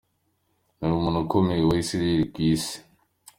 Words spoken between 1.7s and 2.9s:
Israel n’uw’Isi.